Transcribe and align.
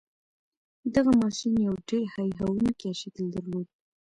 دغه 0.95 1.11
ماشين 1.21 1.53
يو 1.67 1.73
ډېر 1.89 2.03
هیښوونکی 2.15 2.89
شکل 3.01 3.25
درلود. 3.35 3.67